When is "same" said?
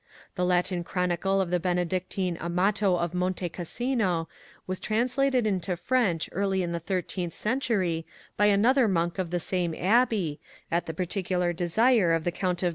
9.39-9.75